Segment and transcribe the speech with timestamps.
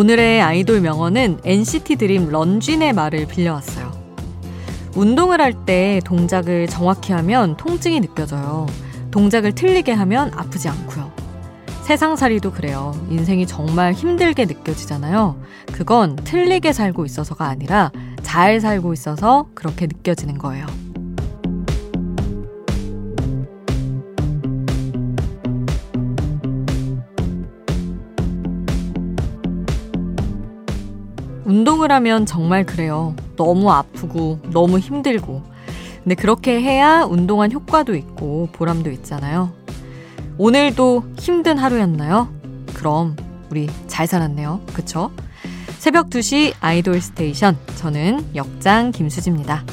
[0.00, 3.92] 오늘의 아이돌 명언은 NCT 드림 런쥔의 말을 빌려왔어요.
[4.96, 8.66] 운동을 할 때 동작을 정확히 하면 통증이 느껴져요.
[9.10, 11.12] 동작을 틀리게 하면 아프지 않고요.
[11.82, 12.98] 세상살이도 그래요.
[13.10, 15.36] 인생이 정말 힘들게 느껴지잖아요.
[15.70, 20.64] 그건 틀리게 살고 있어서가 아니라 잘 살고 있어서 그렇게 느껴지는 거예요.
[31.80, 33.14] 운동을 하면 정말 그래요.
[33.36, 35.42] 너무 아프고, 너무 힘들고.
[36.02, 39.50] 근데 그렇게 해야 운동한 효과도 있고, 보람도 있잖아요.
[40.36, 42.28] 오늘도 힘든 하루였나요?
[42.74, 43.16] 그럼
[43.50, 44.60] 우리 잘 살았네요.
[44.74, 45.10] 그쵸?
[45.78, 47.56] 새벽 2시 아이돌 스테이션.
[47.76, 49.64] 저는 역장 김수지입니다.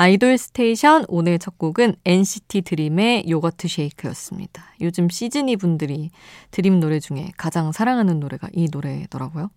[0.00, 4.62] 아이돌 스테이션 오늘 첫 곡은 NCT 드림의 Yogurt Shake였습니다.
[4.80, 6.10] 요즘 시즈니 분들이
[6.52, 9.50] 드림 노래 중에 가장 사랑하는 노래가 이 노래더라고요.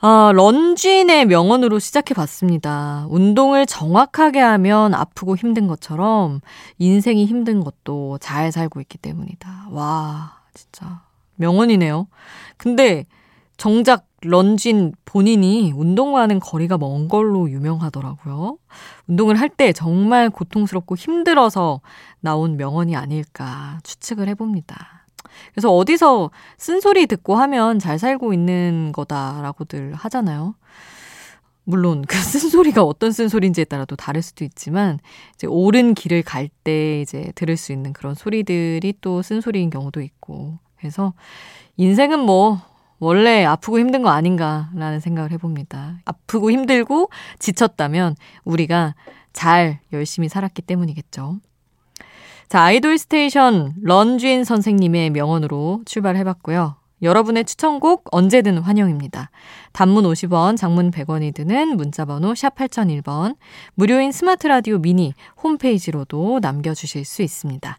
[0.00, 3.06] 아, 런쥔의 명언으로 시작해 봤습니다.
[3.08, 6.40] 운동을 정확하게 하면 아프고 힘든 것처럼
[6.78, 9.68] 인생이 힘든 것도 잘 살고 있기 때문이다.
[9.70, 11.02] 와, 진짜
[11.36, 12.08] 명언이네요.
[12.56, 13.06] 근데
[13.56, 18.58] 정작 런쥔 본인이 운동과는 거리가 먼 걸로 유명하더라고요.
[19.08, 21.80] 운동을 할 때 정말 고통스럽고 힘들어서
[22.20, 25.06] 나온 명언이 아닐까 추측을 해봅니다.
[25.52, 30.54] 그래서 어디서 쓴소리 듣고 하면 잘 살고 있는 거다라고들 하잖아요.
[31.64, 34.98] 물론 그 쓴소리가 어떤 쓴소리인지에 따라 또 다를 수도 있지만
[35.34, 40.58] 이제 옳은 길을 갈 때 이제 들을 수 있는 그런 소리들이 또 쓴소리인 경우도 있고.
[40.78, 41.14] 그래서
[41.76, 42.60] 인생은 뭐
[42.98, 46.00] 원래 아프고 힘든 거 아닌가라는 생각을 해봅니다.
[46.04, 48.94] 아프고 힘들고 지쳤다면 우리가
[49.32, 51.38] 잘 열심히 살았기 때문이겠죠.
[52.48, 56.76] 자, 아이돌 스테이션 런쥔 선생님의 명언으로 출발해봤고요.
[57.02, 59.30] 여러분의 추천곡 언제든 환영입니다.
[59.72, 63.36] 단문 50원, 장문 100원이 드는 문자번호 샵 8001번,
[63.74, 67.78] 무료인 스마트 라디오 미니 홈페이지로도 남겨주실 수 있습니다.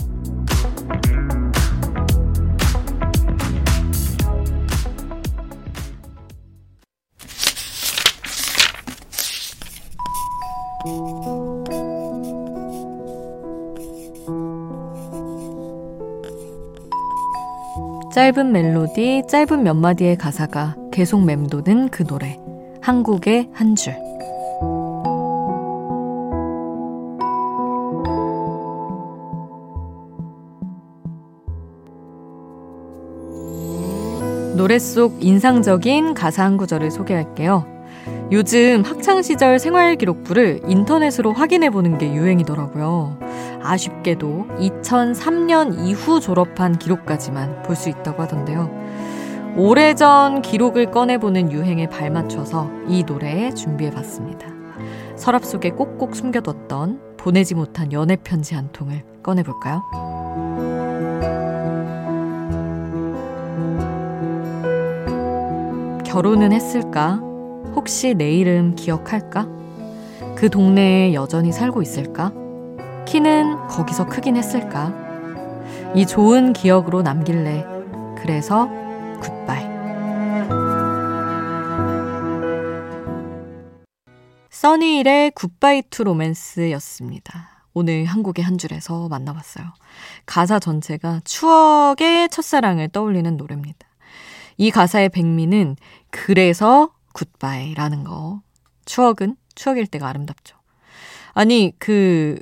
[18.11, 22.37] 짧은 멜로디, 짧은 몇 마디의 가사가 계속 맴도는 그 노래.
[22.81, 23.95] 한국의 한 줄.
[34.57, 37.65] 노래 속 인상적인 가사 한 구절을 소개할게요.
[38.33, 43.30] 요즘 학창시절 생활기록부를 인터넷으로 확인해 보는 게 유행이더라고요.
[43.63, 48.69] 아쉽게도 2003년 이후 졸업한 기록까지만 볼 수 있다고 하던데요.
[49.57, 54.47] 오래전 기록을 꺼내보는 유행에 발맞춰서 이 노래 준비해 봤습니다.
[55.15, 59.81] 서랍 속에 꼭꼭 숨겨뒀던 보내지 못한 연애 편지 한 통을 꺼내볼까요?
[66.05, 67.19] 결혼은 했을까?
[67.75, 69.47] 혹시 내 이름 기억할까?
[70.35, 72.33] 그 동네에 여전히 살고 있을까?
[73.11, 74.93] 키는 거기서 크긴 했을까?
[75.93, 77.65] 이 좋은 기억으로 남길래.
[78.17, 78.69] 그래서
[79.19, 79.65] goodbye.
[84.49, 87.65] 써니힐의 Goodbye to Romance였습니다.
[87.73, 89.65] 오늘 한 곡의 한 줄에서 만나봤어요.
[90.25, 93.89] 가사 전체가 추억의 첫사랑을 떠올리는 노래입니다.
[94.55, 95.75] 이 가사의 백미는
[96.11, 98.39] 그래서 goodbye라는 거.
[98.85, 100.55] 추억은 추억일 때가 아름답죠.
[101.33, 102.39] 아니, 그,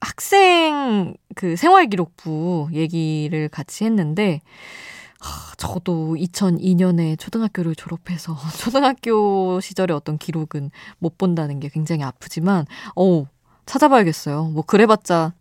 [0.00, 4.40] 학생 그 생활기록부 얘기를 같이 했는데,
[5.20, 13.26] 하, 저도 2002년에 초등학교를 졸업해서 초등학교 시절의 어떤 기록은 못 본다는 게 굉장히 아프지만, 어우,
[13.66, 14.44] 찾아봐야겠어요.
[14.46, 15.32] 뭐, 그래봤자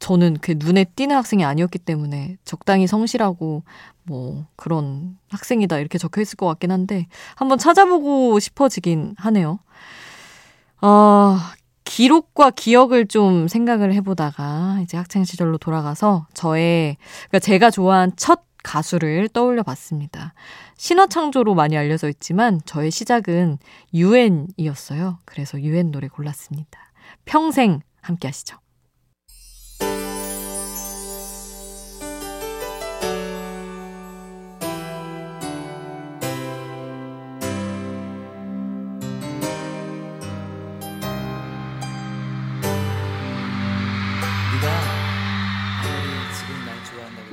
[0.00, 3.62] 저는 그 눈에 띄는 학생이 아니었기 때문에 적당히 성실하고
[4.02, 7.06] 뭐 그런 학생이다 이렇게 적혀 있을 것 같긴 한데
[7.36, 9.60] 한번 찾아보고 싶어지긴 하네요.
[10.80, 11.36] 어,
[11.90, 16.96] 기록과 기억을 좀 생각을 해보다가 이제 학창 시절로 돌아가서 저의
[17.28, 20.32] 그러니까 제가 좋아한 첫 가수를 떠올려 봤습니다.
[20.76, 23.58] 신화 창조로 많이 알려져 있지만 저의 시작은
[23.92, 25.18] 유엔이었어요.
[25.24, 26.78] 그래서 유엔 노래 골랐습니다.
[27.24, 28.56] 평생 함께 하시죠.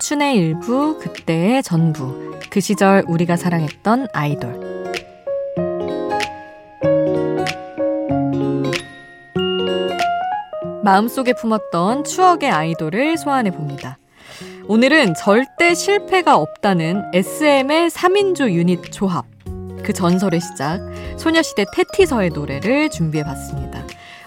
[0.00, 2.34] 청춘의 일부, 그때의 전부.
[2.48, 4.88] 그 시절 우리가 사랑했던 아이돌.
[10.82, 13.98] 마음속에 품었던 추억의 아이돌을 소환해 봅니다.
[14.68, 19.26] 오늘은 절대 실패가 없다는 SM의 3인조 유닛 조합.
[19.84, 20.80] 그 전설의 시작,
[21.18, 23.79] 소녀시대 테티서의 노래를 준비해 봤습니다.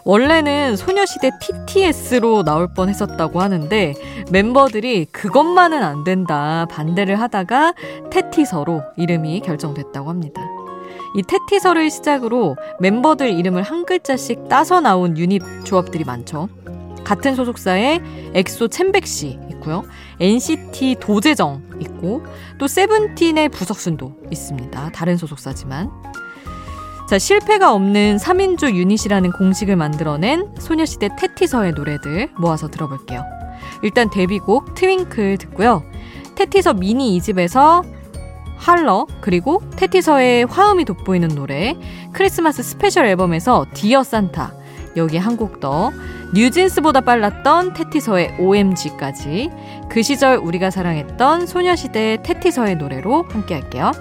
[0.05, 3.93] 원래는 소녀시대 TTS로 나올 뻔 했었다고 하는데
[4.31, 7.73] 멤버들이 그것만은 안 된다 반대를 하다가
[8.11, 10.41] 태티서로 이름이 결정됐다고 합니다.
[11.15, 16.49] 이 태티서를 시작으로 멤버들 이름을 한 글자씩 따서 나온 유닛 조합들이 많죠.
[17.03, 18.01] 같은 소속사에
[18.33, 19.83] 엑소 첸백시 있고요.
[20.19, 22.23] NCT 도재정 있고
[22.57, 24.91] 또 세븐틴의 부석순도 있습니다.
[24.91, 25.91] 다른 소속사지만.
[27.13, 33.23] 자, 실패가 없는 3인조 유닛이라는 공식을 만들어낸 소녀시대 태티서의 노래들 모아서 들어볼게요.
[33.83, 35.83] 일단 데뷔곡 Twinkle 듣고요.
[36.33, 37.85] 태티서 미니 2집에서
[38.57, 41.75] Holler 그리고 태티서의 화음이 돋보이는 노래
[42.13, 44.51] 크리스마스 special 앨범에서 Dear Santa
[44.97, 45.91] 여기 한 곡 더
[46.33, 49.51] 뉴진스보다 빨랐던 태티서의 OMG까지
[49.87, 53.91] 그 시절 우리가 사랑했던 소녀시대 태티서의 노래로 함께 할게요.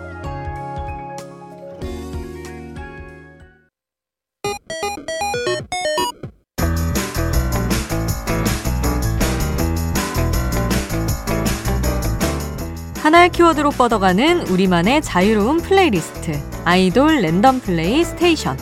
[13.03, 18.57] 하나의 키워드로 뻗어가는 우리만의 자유로운 플레이리스트 아이돌 랜덤 플레이 스테이션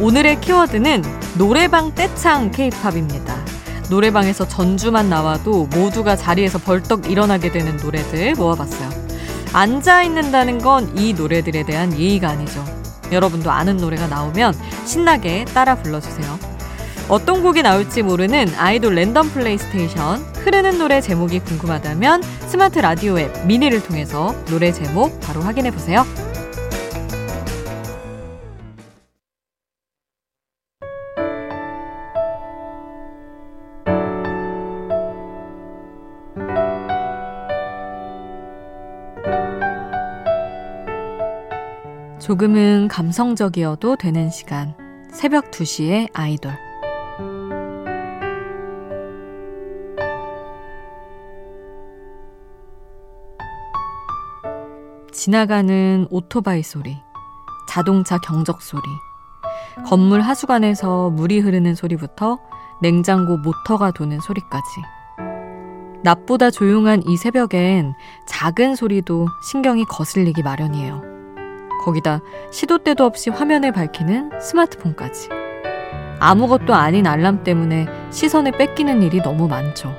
[0.00, 1.02] 오늘의 키워드는
[1.38, 3.36] 노래방 떼창 케이팝입니다.
[3.90, 8.90] 노래방에서 전주만 나와도 모두가 자리에서 벌떡 일어나게 되는 노래들 모아봤어요.
[9.52, 12.64] 앉아 있는다는 건 이 노래들에 대한 예의가 아니죠.
[13.12, 14.54] 여러분도 아는 노래가 나오면
[14.84, 16.47] 신나게 따라 불러주세요.
[17.08, 23.82] 어떤 곡이 나올지 모르는 아이돌 랜덤 플레이스테이션 흐르는 노래 제목이 궁금하다면 스마트 라디오 앱 미니를
[23.82, 26.04] 통해서 노래 제목 바로 확인해 보세요.
[42.20, 44.74] 조금은 감성적이어도 되는 시간.
[45.10, 46.67] 새벽 2시에 아이돌.
[55.28, 56.96] 지나가는 오토바이 소리,
[57.68, 58.80] 자동차 경적 소리,
[59.84, 62.38] 건물 하수관에서 물이 흐르는 소리부터
[62.80, 64.64] 냉장고 모터가 도는 소리까지.
[66.02, 67.92] 낮보다 조용한 이 새벽엔
[68.26, 71.02] 작은 소리도 신경이 거슬리기 마련이에요.
[71.84, 75.28] 거기다 시도 때도 없이 화면을 밝히는 스마트폰까지.
[76.20, 79.94] 아무것도 아닌 알람 때문에 시선을 뺏기는 일이 너무 많죠.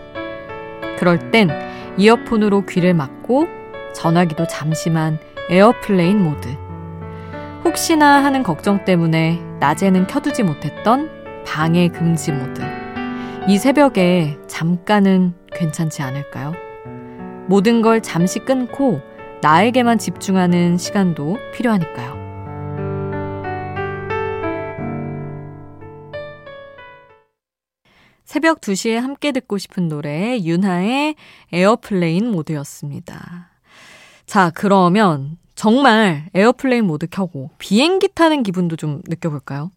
[0.98, 1.52] 그럴 땐
[2.00, 3.59] 이어폰으로 귀를 막고
[3.94, 5.20] 전화기도 잠시만
[5.50, 6.48] airplane mode.
[7.64, 11.10] 혹시나 하는 걱정 때문에 낮에는 켜두지 못했던
[11.46, 12.62] 방해 금지 모드.
[13.48, 16.54] 이 새벽에 잠깐은 괜찮지 않을까요?
[17.48, 19.02] 모든 걸 잠시 끊고
[19.42, 22.20] 나에게만 집중하는 시간도 필요하니까요.
[28.24, 31.16] 새벽 2시에 함께 듣고 싶은 노래 윤하의
[31.52, 33.50] Airplane Mode였습니다.
[34.30, 39.72] 자, 그러면 정말 airplane mode 켜고 비행기 타는 기분도 좀 느껴볼까요?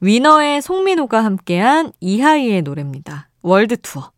[0.00, 3.30] 위너의 송민호가 함께한 이하이의 노래입니다.
[3.40, 4.10] World Tour.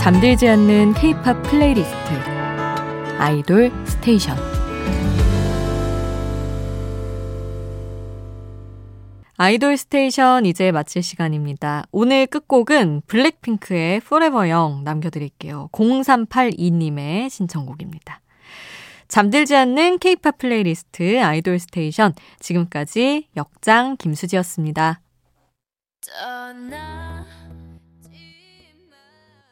[0.00, 1.94] 잠들지 않는 케이팝 플레이리스트
[3.20, 4.57] 아이돌 스테이션
[9.40, 11.84] 아이돌 스테이션 이제 마칠 시간입니다.
[11.92, 15.68] 오늘 끝곡은 블랙핑크의 Forever Young 남겨드릴게요.
[15.70, 18.20] 0382님의 신청곡입니다.
[19.06, 25.00] 잠들지 않는 케이팝 플레이리스트 아이돌 스테이션 지금까지 역장 김수지였습니다.